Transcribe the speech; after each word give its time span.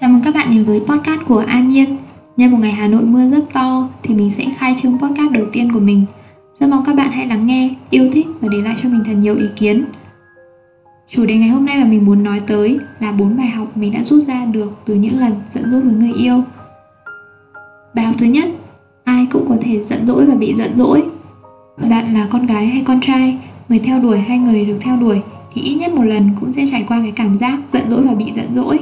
Chào 0.00 0.10
mừng 0.10 0.22
các 0.22 0.34
bạn 0.34 0.50
đến 0.50 0.64
với 0.64 0.80
podcast 0.80 1.20
của 1.28 1.38
An 1.38 1.68
Nhiên. 1.68 1.96
Nhân 2.36 2.50
một 2.50 2.58
ngày 2.60 2.72
Hà 2.72 2.88
Nội 2.88 3.02
mưa 3.02 3.30
rất 3.30 3.44
to 3.52 3.88
thì 4.02 4.14
mình 4.14 4.30
sẽ 4.30 4.44
khai 4.58 4.74
trương 4.78 4.98
podcast 4.98 5.32
đầu 5.32 5.44
tiên 5.52 5.72
của 5.72 5.80
mình. 5.80 6.04
Rất 6.60 6.66
mong 6.66 6.84
các 6.86 6.96
bạn 6.96 7.10
hãy 7.10 7.26
lắng 7.26 7.46
nghe, 7.46 7.70
yêu 7.90 8.10
thích 8.12 8.26
và 8.40 8.48
để 8.52 8.58
lại 8.58 8.74
cho 8.82 8.88
mình 8.88 9.02
thật 9.06 9.12
nhiều 9.12 9.34
ý 9.36 9.44
kiến. 9.56 9.84
Chủ 11.08 11.26
đề 11.26 11.36
ngày 11.36 11.48
hôm 11.48 11.66
nay 11.66 11.78
mà 11.78 11.84
mình 11.84 12.04
muốn 12.04 12.24
nói 12.24 12.40
tới 12.46 12.78
là 13.00 13.12
bốn 13.12 13.36
bài 13.36 13.46
học 13.46 13.76
mình 13.76 13.92
đã 13.92 14.04
rút 14.04 14.22
ra 14.22 14.44
được 14.44 14.72
từ 14.84 14.94
những 14.94 15.20
lần 15.20 15.32
giận 15.54 15.70
dỗi 15.70 15.80
với 15.80 15.94
người 15.94 16.12
yêu. 16.12 16.42
Bài 17.94 18.04
học 18.04 18.14
thứ 18.18 18.26
nhất, 18.26 18.48
ai 19.04 19.26
cũng 19.32 19.48
có 19.48 19.56
thể 19.60 19.84
giận 19.84 20.06
dỗi 20.06 20.26
và 20.26 20.34
bị 20.34 20.54
giận 20.58 20.70
dỗi. 20.76 21.02
Bạn 21.90 22.14
là 22.14 22.26
con 22.30 22.46
gái 22.46 22.66
hay 22.66 22.82
con 22.86 23.00
trai, 23.00 23.38
người 23.68 23.78
theo 23.78 24.00
đuổi 24.00 24.18
hay 24.18 24.38
người 24.38 24.64
được 24.64 24.78
theo 24.80 24.96
đuổi 24.96 25.22
thì 25.54 25.62
ít 25.62 25.74
nhất 25.74 25.92
một 25.92 26.04
lần 26.04 26.30
cũng 26.40 26.52
sẽ 26.52 26.64
trải 26.70 26.84
qua 26.88 27.00
cái 27.02 27.12
cảm 27.16 27.34
giác 27.34 27.58
giận 27.72 27.82
dỗi 27.90 28.02
và 28.02 28.14
bị 28.14 28.32
giận 28.36 28.46
dỗi 28.54 28.78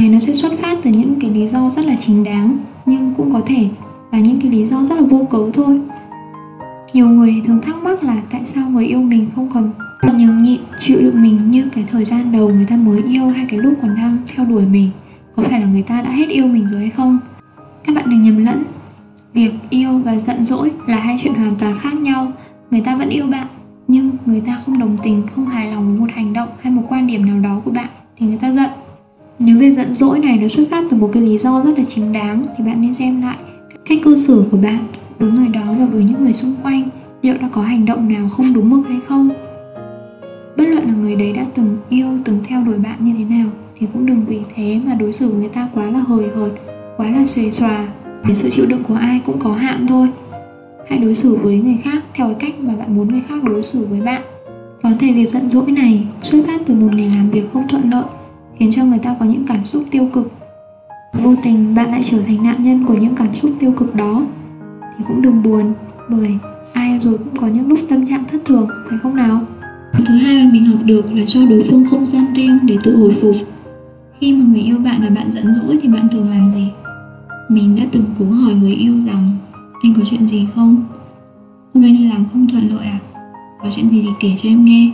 này 0.00 0.08
nó 0.08 0.18
sẽ 0.18 0.34
xuất 0.34 0.52
phát 0.60 0.78
từ 0.82 0.90
những 0.90 1.14
cái 1.20 1.30
lý 1.30 1.48
do 1.48 1.70
rất 1.70 1.84
là 1.84 1.96
chính 2.00 2.24
đáng, 2.24 2.56
nhưng 2.86 3.14
cũng 3.16 3.32
có 3.32 3.40
thể 3.46 3.68
là 4.12 4.18
những 4.18 4.40
cái 4.40 4.50
lý 4.50 4.66
do 4.66 4.84
rất 4.84 4.98
là 4.98 5.02
vô 5.02 5.26
cớ 5.30 5.50
thôi. 5.54 5.80
Nhiều 6.92 7.08
người 7.08 7.42
thường 7.44 7.60
thắc 7.60 7.82
mắc 7.82 8.04
là 8.04 8.22
tại 8.30 8.42
sao 8.44 8.70
người 8.70 8.86
yêu 8.86 9.02
mình 9.02 9.26
không 9.34 9.50
còn 9.54 9.72
còn 10.00 10.18
nhường 10.18 10.42
nhịn, 10.42 10.60
chịu 10.80 10.98
được 11.00 11.14
mình 11.14 11.50
như 11.50 11.68
cái 11.72 11.84
thời 11.90 12.04
gian 12.04 12.32
đầu 12.32 12.48
người 12.48 12.66
ta 12.68 12.76
mới 12.76 13.02
yêu 13.02 13.28
hay 13.28 13.46
cái 13.48 13.58
lúc 13.58 13.74
còn 13.82 13.96
đang 13.96 14.16
theo 14.34 14.44
đuổi 14.44 14.62
mình. 14.72 14.90
Có 15.36 15.42
phải 15.42 15.60
là 15.60 15.66
người 15.66 15.82
ta 15.82 16.02
đã 16.02 16.10
hết 16.10 16.28
yêu 16.28 16.46
mình 16.46 16.68
rồi 16.68 16.80
hay 16.80 16.90
không? 16.90 17.18
Các 17.84 17.96
bạn 17.96 18.04
đừng 18.10 18.22
nhầm 18.22 18.44
lẫn. 18.44 18.62
Việc 19.34 19.52
yêu 19.70 19.98
và 19.98 20.16
giận 20.16 20.44
dỗi 20.44 20.70
là 20.86 20.96
hai 20.96 21.18
chuyện 21.22 21.34
hoàn 21.34 21.54
toàn 21.54 21.78
khác 21.80 21.94
nhau. 21.94 22.32
Người 22.70 22.80
ta 22.80 22.96
vẫn 22.96 23.08
yêu 23.08 23.26
bạn, 23.26 23.46
nhưng 23.88 24.10
người 24.26 24.40
ta 24.40 24.62
không 24.66 24.78
đồng 24.78 24.96
tình, 25.02 25.22
không 25.34 25.46
hài 25.46 25.70
lòng 25.70 25.86
với 25.86 25.96
một 25.96 26.14
hành 26.14 26.32
động 26.32 26.48
hay 26.60 26.72
một 26.72 26.82
quan 26.88 27.06
điểm 27.06 27.26
nào 27.26 27.38
đó 27.38 27.60
của 27.64 27.70
bạn, 27.70 27.88
thì 28.18 28.26
người 28.26 28.38
ta 28.38 28.52
giận 28.52 28.70
nếu 29.38 29.58
việc 29.58 29.72
giận 29.72 29.94
dỗi 29.94 30.18
này 30.18 30.38
nó 30.42 30.48
xuất 30.48 30.68
phát 30.70 30.84
từ 30.90 30.96
một 30.96 31.10
cái 31.12 31.22
lý 31.22 31.38
do 31.38 31.62
rất 31.62 31.78
là 31.78 31.84
chính 31.88 32.12
đáng, 32.12 32.46
thì 32.58 32.64
bạn 32.64 32.82
nên 32.82 32.94
xem 32.94 33.22
lại 33.22 33.36
cách 33.88 33.98
cư 34.04 34.16
xử 34.16 34.44
của 34.50 34.56
bạn 34.56 34.78
với 35.18 35.30
người 35.30 35.48
đó 35.48 35.74
và 35.78 35.84
với 35.84 36.04
những 36.04 36.24
người 36.24 36.32
xung 36.32 36.54
quanh, 36.62 36.82
liệu 37.22 37.34
đã 37.40 37.48
có 37.52 37.62
hành 37.62 37.86
động 37.86 38.08
nào 38.08 38.28
không 38.28 38.52
đúng 38.52 38.70
mực 38.70 38.88
hay 38.88 38.98
không. 39.08 39.30
Bất 40.56 40.68
luận 40.68 40.84
là 40.86 40.94
người 40.94 41.16
đấy 41.16 41.32
đã 41.32 41.46
từng 41.54 41.76
yêu, 41.88 42.08
từng 42.24 42.38
theo 42.48 42.64
đuổi 42.64 42.78
bạn 42.78 42.96
như 43.00 43.12
thế 43.18 43.24
nào, 43.24 43.46
thì 43.78 43.86
cũng 43.92 44.06
đừng 44.06 44.24
vì 44.28 44.40
thế 44.54 44.80
mà 44.86 44.94
đối 44.94 45.12
xử 45.12 45.28
với 45.28 45.40
người 45.40 45.48
ta 45.48 45.68
quá 45.74 45.90
là 45.90 45.98
hời 45.98 46.28
hợt, 46.36 46.50
quá 46.96 47.10
là 47.10 47.26
xuề 47.26 47.50
xòa. 47.50 47.88
Cái 48.24 48.34
sự 48.34 48.50
chịu 48.50 48.66
đựng 48.66 48.82
của 48.88 48.94
ai 48.94 49.20
cũng 49.26 49.38
có 49.38 49.52
hạn 49.52 49.86
thôi. 49.86 50.08
Hãy 50.88 50.98
đối 50.98 51.14
xử 51.14 51.36
với 51.36 51.60
người 51.60 51.78
khác 51.84 52.02
theo 52.14 52.26
cái 52.26 52.36
cách 52.38 52.60
mà 52.60 52.76
bạn 52.76 52.96
muốn 52.96 53.08
người 53.08 53.22
khác 53.28 53.44
đối 53.44 53.62
xử 53.62 53.86
với 53.86 54.00
bạn. 54.00 54.22
Có 54.82 54.90
thể 54.98 55.12
việc 55.12 55.26
giận 55.26 55.50
dỗi 55.50 55.70
này 55.70 56.06
xuất 56.22 56.42
phát 56.46 56.60
từ 56.66 56.74
một 56.74 56.90
ngày 56.94 57.12
làm 57.16 57.30
việc 57.30 57.44
không 57.52 57.68
thuận 57.68 57.90
lợi 57.90 58.04
khiến 58.58 58.70
cho 58.72 58.84
người 58.84 58.98
ta 58.98 59.16
có 59.20 59.26
những 59.26 59.46
cảm 59.46 59.66
xúc 59.66 59.84
tiêu 59.90 60.08
cực. 60.12 60.32
Vô 61.12 61.34
tình 61.42 61.74
bạn 61.74 61.90
lại 61.90 62.02
trở 62.04 62.22
thành 62.22 62.42
nạn 62.42 62.64
nhân 62.64 62.84
của 62.86 62.94
những 62.94 63.14
cảm 63.14 63.34
xúc 63.34 63.50
tiêu 63.58 63.72
cực 63.72 63.94
đó. 63.94 64.26
Thì 64.98 65.04
cũng 65.08 65.22
đừng 65.22 65.42
buồn, 65.42 65.74
bởi 66.08 66.38
ai 66.72 66.98
rồi 67.02 67.18
cũng 67.18 67.36
có 67.36 67.46
những 67.46 67.68
lúc 67.68 67.78
tâm 67.88 68.06
trạng 68.06 68.24
thất 68.32 68.38
thường, 68.44 68.68
phải 68.88 68.98
không 69.02 69.16
nào? 69.16 69.40
Thứ 69.92 70.14
hai 70.14 70.44
mà 70.44 70.50
mình 70.52 70.64
học 70.64 70.78
được 70.84 71.12
là 71.14 71.22
cho 71.26 71.46
đối 71.46 71.66
phương 71.70 71.86
không 71.90 72.06
gian 72.06 72.34
riêng 72.34 72.58
để 72.62 72.76
tự 72.82 72.96
hồi 72.96 73.16
phục. 73.20 73.36
Khi 74.20 74.32
mà 74.32 74.44
người 74.44 74.60
yêu 74.60 74.78
bạn 74.78 75.00
và 75.02 75.08
bạn 75.08 75.30
giận 75.30 75.44
dỗi 75.44 75.78
thì 75.82 75.88
bạn 75.88 76.08
thường 76.12 76.30
làm 76.30 76.50
gì? 76.54 76.68
Mình 77.48 77.76
đã 77.76 77.82
từng 77.92 78.04
cố 78.18 78.24
hỏi 78.24 78.54
người 78.54 78.74
yêu 78.74 78.94
rằng, 79.06 79.36
anh 79.82 79.94
có 79.96 80.02
chuyện 80.10 80.26
gì 80.26 80.46
không? 80.54 80.84
Hôm 81.74 81.82
nay 81.82 81.92
đi 81.92 82.08
làm 82.08 82.24
không 82.32 82.48
thuận 82.48 82.68
lợi 82.68 82.86
à 82.86 82.98
có 83.62 83.68
chuyện 83.70 83.90
gì 83.90 84.02
thì 84.02 84.08
kể 84.20 84.34
cho 84.36 84.48
em 84.48 84.64
nghe. 84.64 84.92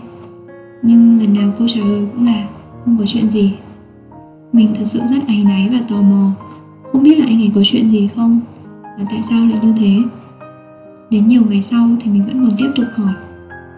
Nhưng 0.82 1.18
lần 1.20 1.34
nào 1.34 1.52
câu 1.58 1.68
trả 1.68 1.80
lời 1.80 2.06
cũng 2.12 2.26
là 2.26 2.44
không 2.84 2.98
có 2.98 3.04
chuyện 3.06 3.28
gì. 3.28 3.52
Mình 4.52 4.74
thật 4.74 4.84
sự 4.84 5.00
rất 5.10 5.26
áy 5.26 5.44
náy 5.44 5.68
và 5.72 5.78
tò 5.88 6.02
mò. 6.02 6.30
Không 6.92 7.02
biết 7.02 7.18
là 7.18 7.26
anh 7.26 7.42
ấy 7.42 7.50
có 7.54 7.60
chuyện 7.64 7.90
gì 7.90 8.08
không? 8.16 8.40
Và 8.82 9.04
tại 9.10 9.20
sao 9.30 9.46
lại 9.46 9.58
như 9.62 9.72
thế? 9.78 9.96
Đến 11.10 11.28
nhiều 11.28 11.42
ngày 11.48 11.62
sau 11.62 11.88
thì 12.02 12.10
mình 12.10 12.24
vẫn 12.26 12.44
còn 12.44 12.56
tiếp 12.58 12.70
tục 12.76 12.86
hỏi. 12.94 13.14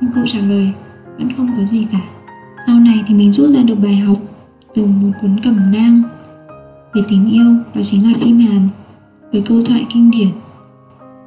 Nhưng 0.00 0.12
câu 0.14 0.24
trả 0.26 0.38
lời 0.38 0.70
vẫn 1.18 1.28
không 1.36 1.48
có 1.58 1.64
gì 1.64 1.86
cả. 1.92 2.00
Sau 2.66 2.80
này 2.80 3.04
thì 3.06 3.14
mình 3.14 3.32
rút 3.32 3.50
ra 3.50 3.62
được 3.62 3.78
bài 3.82 3.96
học 3.96 4.16
từ 4.74 4.86
một 4.86 5.10
cuốn 5.22 5.40
cẩm 5.44 5.72
nang 5.72 6.02
về 6.94 7.02
tình 7.08 7.30
yêu, 7.30 7.54
đó 7.74 7.82
chính 7.82 8.04
là 8.04 8.18
phim 8.20 8.38
hàn, 8.38 8.68
với 9.32 9.42
câu 9.46 9.62
thoại 9.64 9.86
kinh 9.94 10.10
điển. 10.10 10.28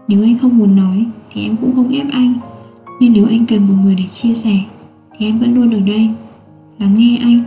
Nếu 0.07 0.23
anh 0.23 0.38
không 0.41 0.57
muốn 0.57 0.75
nói 0.75 1.06
thì 1.31 1.44
em 1.44 1.56
cũng 1.56 1.75
không 1.75 1.89
ép 1.89 2.06
anh. 2.12 2.34
Nhưng 3.00 3.13
nếu 3.13 3.25
anh 3.25 3.45
cần 3.45 3.68
một 3.68 3.73
người 3.84 3.95
để 3.95 4.03
chia 4.13 4.34
sẻ 4.34 4.59
thì 5.18 5.25
em 5.25 5.39
vẫn 5.39 5.56
luôn 5.56 5.73
ở 5.73 5.79
đây, 5.79 6.09
lắng 6.79 6.97
nghe 6.97 7.18
anh 7.22 7.39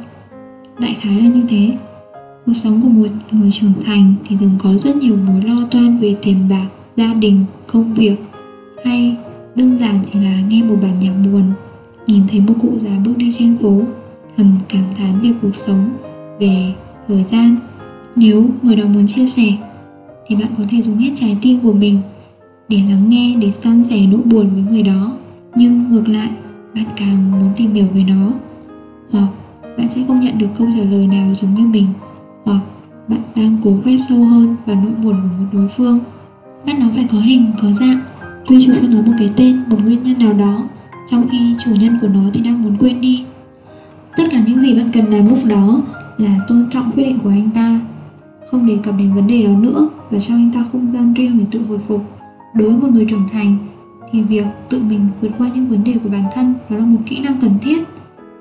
thái 1.03 1.15
khái 1.15 1.23
là 1.23 1.29
như 1.29 1.43
thế. 1.49 1.77
Cuộc 2.47 2.53
sống 2.53 2.83
của 2.83 2.89
một 2.89 3.09
người 3.31 3.51
trưởng 3.53 3.73
thành 3.85 4.15
thì 4.27 4.37
thường 4.41 4.59
có 4.59 4.75
rất 4.79 4.97
nhiều 4.97 5.17
mối 5.27 5.43
lo 5.43 5.67
toan 5.71 5.99
về 5.99 6.17
tiền 6.23 6.37
bạc, 6.51 6.67
gia 6.97 7.15
đình, 7.15 7.45
công 7.67 7.95
việc. 7.95 8.17
Hay 8.85 9.17
đơn 9.55 9.79
giản 9.79 9.99
chỉ 10.13 10.19
là 10.19 10.41
nghe 10.49 10.63
một 10.63 10.77
bản 10.83 11.01
nhạc 11.01 11.13
buồn, 11.25 11.43
nhìn 12.07 12.23
thấy 12.31 12.41
một 12.41 12.55
cụ 12.63 12.73
già 12.85 12.91
bước 13.05 13.17
đi 13.17 13.33
trên 13.33 13.59
phố, 13.59 13.81
thầm 14.37 14.53
cảm 14.69 14.85
thán 14.97 15.21
về 15.23 15.31
cuộc 15.43 15.57
sống, 15.57 15.91
về 16.41 16.73
thời 17.09 17.25
gian. 17.25 17.57
Nếu 18.17 18.47
người 18.63 18.77
đó 18.77 18.85
muốn 18.95 19.07
chia 19.07 19.27
sẻ, 19.27 19.57
thì 20.27 20.37
bạn 20.37 20.49
có 20.59 20.65
thể 20.71 20.83
dùng 20.83 20.99
hết 20.99 21.11
trái 21.15 21.37
tim 21.43 21.61
của 21.61 21.73
mình 21.73 21.99
để 22.69 22.77
lắng 22.89 23.09
nghe, 23.09 23.37
để 23.41 23.53
san 23.53 23.85
sẻ 23.85 24.07
nỗi 24.11 24.23
buồn 24.25 24.51
với 24.55 24.63
người 24.71 24.83
đó. 24.83 25.13
Nhưng 25.55 25.91
ngược 25.91 26.09
lại, 26.09 26.31
bạn 26.75 26.87
càng 26.97 27.41
muốn 27.41 27.51
tìm 27.57 27.75
hiểu 27.75 27.87
về 27.95 28.05
nó, 28.09 28.33
hoặc 29.11 29.29
bạn 29.79 29.89
sẽ 29.95 30.03
không 30.07 30.21
nhận 30.21 30.39
được 30.39 30.47
câu 30.59 30.69
trả 30.77 30.85
lời 30.85 31.07
nào 31.07 31.35
giống 31.35 31.55
như 31.55 31.67
mình. 31.67 31.87
Hoặc, 32.45 32.61
bạn 33.09 33.21
đang 33.37 33.57
cố 33.65 33.71
quét 33.85 33.97
sâu 34.09 34.25
hơn 34.25 34.57
vào 34.67 34.77
nỗi 34.77 34.93
buồn 35.05 35.17
của 35.23 35.43
một 35.43 35.47
đối 35.53 35.69
phương. 35.69 35.99
Bắt 36.67 36.79
nó 36.79 36.87
phải 36.95 37.07
có 37.13 37.19
hình, 37.19 37.47
có 37.63 37.73
dạng. 37.73 38.01
Quy 38.47 38.67
cho 38.67 38.73
nó 38.89 39.03
một 39.03 39.13
cái 39.19 39.31
tên, 39.37 39.63
một 39.67 39.77
nguyên 39.85 40.03
nhân 40.03 40.19
nào 40.19 40.33
đó, 40.33 40.63
trong 41.11 41.29
khi 41.31 41.55
chủ 41.65 41.71
nhân 41.75 41.99
của 42.01 42.09
nó 42.09 42.21
thì 42.33 42.41
đang 42.41 42.63
muốn 42.63 42.77
quên 42.79 43.01
đi. 43.01 43.25
Tất 44.17 44.25
cả 44.31 44.43
những 44.47 44.61
gì 44.61 44.75
bạn 44.75 44.91
cần 44.93 45.05
làm 45.07 45.29
lúc 45.29 45.39
đó 45.45 45.83
là 46.19 46.39
tôn 46.49 46.67
trọng 46.73 46.91
quyết 46.91 47.05
định 47.05 47.19
của 47.19 47.29
anh 47.31 47.51
ta. 47.55 47.81
Không 48.51 48.67
đề 48.67 48.79
cập 48.83 48.95
đến 48.99 49.15
vấn 49.15 49.27
đề 49.27 49.43
đó 49.43 49.51
nữa 49.51 49.89
và 50.11 50.21
cho 50.21 50.35
anh 50.35 50.51
ta 50.55 50.65
không 50.73 50.91
gian 50.91 51.15
riêng 51.15 51.39
để 51.39 51.45
tự 51.51 51.61
hồi 51.69 51.79
phục. 51.89 52.19
Đối 52.55 52.69
với 52.69 52.81
một 52.81 52.89
người 52.93 53.05
trưởng 53.05 53.29
thành, 53.33 53.57
thì 54.13 54.23
việc 54.23 54.45
tự 54.69 54.83
mình 54.83 55.01
vượt 55.21 55.31
qua 55.39 55.51
những 55.55 55.69
vấn 55.69 55.85
đề 55.85 55.95
của 56.05 56.09
bản 56.09 56.25
thân 56.35 56.55
đó 56.71 56.77
là 56.77 56.85
một 56.85 57.01
kỹ 57.07 57.21
năng 57.21 57.41
cần 57.41 57.51
thiết 57.63 57.85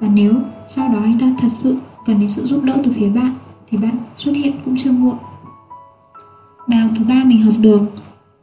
và 0.01 0.07
nếu 0.13 0.33
sau 0.67 0.89
đó 0.93 0.99
anh 1.03 1.19
ta 1.19 1.27
thật 1.39 1.49
sự 1.49 1.75
cần 2.05 2.19
đến 2.19 2.29
sự 2.29 2.45
giúp 2.45 2.63
đỡ 2.63 2.77
từ 2.83 2.91
phía 2.91 3.09
bạn 3.09 3.33
thì 3.71 3.77
bạn 3.77 3.95
xuất 4.17 4.31
hiện 4.31 4.53
cũng 4.65 4.75
chưa 4.83 4.91
muộn. 4.91 5.15
Bài 6.67 6.79
học 6.79 6.91
thứ 6.97 7.05
ba 7.09 7.23
mình 7.25 7.41
học 7.41 7.53
được 7.59 7.81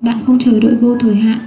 bạn 0.01 0.19
không 0.27 0.39
chờ 0.39 0.61
đợi 0.61 0.75
vô 0.81 0.97
thời 1.01 1.15
hạn. 1.15 1.39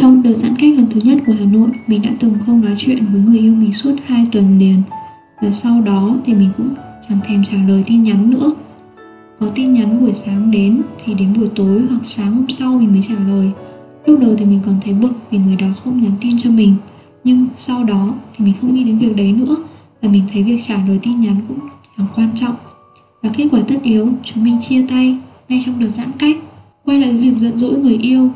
Trong 0.00 0.22
đợt 0.22 0.34
giãn 0.34 0.56
cách 0.58 0.72
lần 0.76 0.86
thứ 0.90 1.00
nhất 1.00 1.18
của 1.26 1.32
Hà 1.38 1.44
Nội, 1.44 1.68
mình 1.86 2.02
đã 2.02 2.10
từng 2.20 2.34
không 2.46 2.60
nói 2.60 2.74
chuyện 2.78 3.04
với 3.12 3.20
người 3.20 3.38
yêu 3.38 3.54
mình 3.54 3.72
suốt 3.72 3.96
2 4.06 4.26
tuần 4.32 4.58
liền. 4.58 4.82
Và 5.42 5.50
sau 5.50 5.80
đó 5.80 6.16
thì 6.24 6.34
mình 6.34 6.50
cũng 6.56 6.74
chẳng 7.08 7.18
thèm 7.24 7.44
trả 7.44 7.56
lời 7.68 7.84
tin 7.86 8.02
nhắn 8.02 8.30
nữa. 8.30 8.52
Có 9.40 9.46
tin 9.54 9.72
nhắn 9.72 10.00
buổi 10.00 10.14
sáng 10.14 10.50
đến 10.50 10.82
thì 11.04 11.14
đến 11.14 11.34
buổi 11.36 11.48
tối 11.56 11.82
hoặc 11.90 12.00
sáng 12.04 12.34
hôm 12.34 12.46
sau 12.48 12.78
mình 12.78 12.92
mới 12.92 13.02
trả 13.08 13.14
lời. 13.28 13.50
Lúc 14.06 14.20
đầu 14.20 14.34
thì 14.38 14.44
mình 14.44 14.60
còn 14.66 14.74
thấy 14.84 14.94
bực 14.94 15.12
vì 15.30 15.38
người 15.38 15.56
đó 15.56 15.66
không 15.84 16.02
nhắn 16.02 16.12
tin 16.20 16.38
cho 16.42 16.50
mình. 16.50 16.74
Nhưng 17.24 17.46
sau 17.58 17.84
đó 17.84 18.14
thì 18.36 18.44
mình 18.44 18.54
không 18.60 18.74
nghĩ 18.74 18.84
đến 18.84 18.98
việc 18.98 19.16
đấy 19.16 19.32
nữa 19.32 19.56
Và 20.02 20.08
mình 20.08 20.22
thấy 20.32 20.42
việc 20.42 20.60
trả 20.68 20.76
lời 20.88 20.98
tin 21.02 21.20
nhắn 21.20 21.36
cũng 21.48 21.58
chẳng 21.96 22.06
quan 22.16 22.28
trọng. 22.36 22.54
Và 23.22 23.30
kết 23.36 23.48
quả 23.50 23.60
tất 23.68 23.82
yếu 23.82 24.08
chúng 24.24 24.44
mình 24.44 24.58
chia 24.68 24.86
tay 24.88 25.18
ngay 25.48 25.62
trong 25.66 25.80
đợt 25.80 25.90
giãn 25.90 26.12
cách. 26.18 26.36
Quay 26.84 27.00
lại 27.00 27.12
với 27.12 27.20
việc 27.20 27.36
giận 27.38 27.58
dỗi 27.58 27.78
người 27.78 27.98
yêu. 27.98 28.30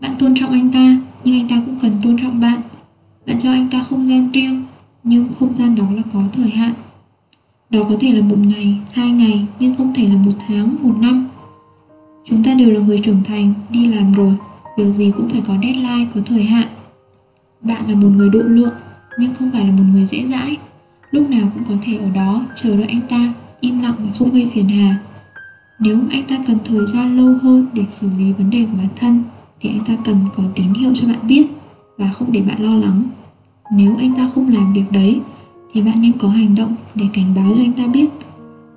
Bạn 0.00 0.10
tôn 0.18 0.34
trọng 0.34 0.50
anh 0.50 0.70
ta 0.70 1.00
nhưng 1.24 1.40
anh 1.40 1.48
ta 1.48 1.62
cũng 1.66 1.78
cần 1.82 1.92
tôn 2.04 2.16
trọng 2.22 2.40
bạn. 2.40 2.60
Bạn 3.26 3.36
cho 3.42 3.52
anh 3.52 3.68
ta 3.70 3.84
không 3.90 4.08
gian 4.08 4.30
riêng 4.32 4.62
nhưng 5.04 5.26
không 5.38 5.56
gian 5.56 5.74
đó 5.74 5.84
là 5.96 6.02
có 6.12 6.22
thời 6.32 6.50
hạn. 6.50 6.72
Đó 7.70 7.80
có 7.88 7.96
thể 8.00 8.12
là 8.12 8.20
một 8.20 8.38
ngày, 8.38 8.78
hai 8.92 9.10
ngày 9.10 9.46
nhưng 9.60 9.76
không 9.76 9.94
thể 9.94 10.08
là 10.08 10.16
một 10.16 10.32
tháng, 10.46 10.76
một 10.82 10.94
năm. 11.00 11.28
Chúng 12.24 12.44
ta 12.44 12.54
đều 12.54 12.70
là 12.70 12.80
người 12.80 12.98
trưởng 12.98 13.22
thành, 13.24 13.54
đi 13.70 13.86
làm 13.86 14.12
rồi. 14.12 14.34
Điều 14.76 14.92
gì 14.92 15.12
cũng 15.16 15.28
phải 15.28 15.42
có 15.46 15.54
deadline, 15.62 16.06
có 16.14 16.20
thời 16.26 16.42
hạn. 16.42 16.68
Bạn 17.62 17.88
là 17.88 17.94
một 17.94 18.08
người 18.08 18.30
độ 18.30 18.38
lượng 18.38 18.74
nhưng 19.18 19.34
không 19.34 19.50
phải 19.52 19.66
là 19.66 19.72
một 19.72 19.84
người 19.92 20.06
dễ 20.06 20.26
dãi. 20.26 20.56
Lúc 21.10 21.30
nào 21.30 21.48
cũng 21.54 21.64
có 21.68 21.74
thể 21.82 21.96
ở 21.96 22.10
đó 22.14 22.46
chờ 22.56 22.76
đợi 22.76 22.86
anh 22.86 23.00
ta 23.08 23.32
Im 23.60 23.82
lặng 23.82 23.94
và 23.98 24.12
không 24.18 24.30
gây 24.30 24.50
phiền 24.54 24.68
hà. 24.68 24.96
Nếu 25.78 25.98
anh 26.10 26.24
ta 26.28 26.38
cần 26.46 26.58
thời 26.64 26.86
gian 26.86 27.16
lâu 27.16 27.38
hơn 27.42 27.66
để 27.72 27.82
xử 27.90 28.08
lý 28.18 28.32
vấn 28.32 28.50
đề 28.50 28.66
của 28.70 28.78
bản 28.78 28.88
thân 28.96 29.22
Thì 29.60 29.68
anh 29.68 29.84
ta 29.86 29.96
cần 30.04 30.16
có 30.36 30.42
tín 30.54 30.74
hiệu 30.74 30.92
cho 30.94 31.08
bạn 31.08 31.26
biết 31.28 31.46
Và 31.98 32.12
không 32.12 32.32
để 32.32 32.42
bạn 32.42 32.62
lo 32.62 32.74
lắng. 32.74 33.02
Nếu 33.72 33.96
anh 33.98 34.14
ta 34.16 34.30
không 34.34 34.48
làm 34.48 34.72
việc 34.72 34.84
đấy 34.90 35.20
Thì 35.72 35.80
bạn 35.80 36.02
nên 36.02 36.12
có 36.18 36.28
hành 36.28 36.54
động 36.54 36.74
để 36.94 37.04
cảnh 37.12 37.34
báo 37.36 37.50
cho 37.54 37.62
anh 37.62 37.72
ta 37.72 37.86
biết. 37.86 38.08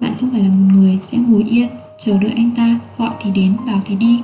Bạn 0.01 0.13
không 0.19 0.31
phải 0.31 0.41
là 0.41 0.49
một 0.49 0.73
người 0.73 0.99
sẽ 1.03 1.17
ngồi 1.17 1.43
yên 1.43 1.67
Chờ 2.05 2.17
đợi 2.17 2.31
anh 2.35 2.49
ta 2.57 2.79
gọi 2.97 3.11
thì 3.21 3.31
đến, 3.35 3.53
bảo 3.67 3.79
thì 3.85 3.95
đi. 3.95 4.21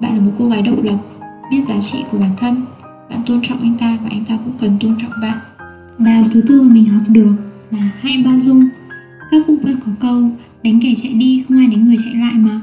Bạn 0.00 0.14
là 0.14 0.20
một 0.20 0.32
cô 0.38 0.48
gái 0.48 0.62
độc 0.62 0.82
lập 0.82 0.98
Biết 1.50 1.60
giá 1.68 1.80
trị 1.80 2.04
của 2.10 2.18
bản 2.18 2.30
thân. 2.40 2.56
Bạn 3.10 3.20
tôn 3.26 3.40
trọng 3.42 3.60
anh 3.60 3.78
ta 3.78 3.98
và 4.02 4.08
anh 4.10 4.24
ta 4.24 4.38
cũng 4.44 4.52
cần 4.60 4.70
tôn 4.80 4.94
trọng 5.02 5.20
bạn. 5.22 5.38
Bài 5.98 6.14
học 6.14 6.26
thứ 6.32 6.42
tư 6.48 6.62
mà 6.62 6.74
mình 6.74 6.84
học 6.84 7.02
được 7.08 7.34
là 7.70 7.90
hãy 8.00 8.22
bao 8.24 8.40
dung. 8.40 8.68
Các 9.30 9.42
cụ 9.46 9.58
vẫn 9.62 9.76
có 9.86 9.92
câu, 10.00 10.30
Đánh 10.64 10.80
kẻ 10.82 10.94
chạy 11.02 11.12
đi, 11.12 11.44
không 11.48 11.58
ai 11.58 11.66
đánh 11.66 11.84
người 11.84 11.96
chạy 12.04 12.14
lại 12.14 12.34
mà. 12.34 12.60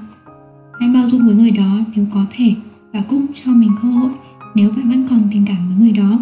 Hãy 0.79 0.89
bao 0.93 1.07
dung 1.07 1.25
với 1.25 1.35
người 1.35 1.51
đó 1.51 1.79
nếu 1.95 2.05
có 2.13 2.25
thể 2.35 2.53
Và 2.93 3.01
cũng 3.09 3.25
cho 3.45 3.51
mình 3.51 3.71
cơ 3.81 3.87
hội 3.87 4.11
nếu 4.55 4.69
bạn 4.69 4.89
vẫn 4.89 5.07
còn 5.09 5.19
tình 5.31 5.45
cảm 5.47 5.57
với 5.67 5.77
người 5.77 5.91
đó. 5.91 6.19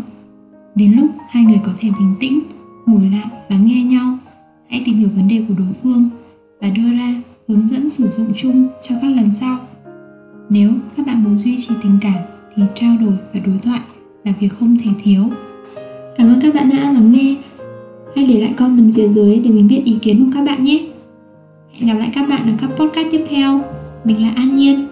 Đến 0.76 0.94
lúc 0.94 1.12
hai 1.30 1.44
người 1.44 1.60
có 1.66 1.72
thể 1.80 1.90
bình 2.00 2.16
tĩnh, 2.20 2.40
Ngồi 2.86 3.10
lại, 3.10 3.28
lắng 3.50 3.66
nghe 3.66 3.84
nhau, 3.84 4.18
Hãy 4.70 4.82
tìm 4.86 4.96
hiểu 4.96 5.10
vấn 5.16 5.28
đề 5.28 5.44
của 5.48 5.54
đối 5.58 5.74
phương 5.84 6.10
Và 6.62 6.70
đưa 6.70 6.98
ra 6.98 7.14
hướng 7.48 7.68
dẫn 7.68 7.90
sử 7.90 8.10
dụng 8.18 8.32
chung 8.36 8.68
cho 8.90 8.96
các 9.02 9.12
lần 9.12 9.34
sau. 9.34 9.58
Nếu 10.50 10.72
các 10.98 11.06
bạn 11.06 11.24
muốn 11.24 11.38
duy 11.38 11.58
trì 11.58 11.74
tình 11.84 11.98
cảm 12.02 12.18
Thì 12.56 12.64
trao 12.76 12.98
đổi 12.98 13.18
và 13.34 13.40
đối 13.46 13.58
thoại 13.58 13.80
là 14.26 14.34
việc 14.40 14.50
không 14.60 14.78
thể 14.78 14.92
thiếu 15.04 15.24
Cảm 16.18 16.28
ơn 16.28 16.40
các 16.42 16.54
bạn 16.56 16.70
đã 16.70 16.78
lắng 16.78 17.12
nghe 17.12 17.36
Hãy 18.16 18.26
để 18.26 18.42
lại 18.42 18.54
comment 18.58 18.96
phía 18.96 19.08
dưới 19.08 19.40
để 19.40 19.50
mình 19.50 19.68
biết 19.68 19.82
ý 19.86 19.98
kiến 20.02 20.26
của 20.26 20.32
các 20.34 20.46
bạn 20.46 20.64
nhé 20.64 20.86
Hẹn 21.80 21.90
gặp 21.90 22.00
lại 22.00 22.10
các 22.14 22.30
bạn 22.30 22.42
ở 22.42 22.54
các 22.62 22.70
podcast 22.78 23.08
tiếp 23.12 23.26
theo. 23.30 23.62
Mình 24.04 24.22
là 24.22 24.30
An 24.36 24.56
Nhiên. 24.56 24.89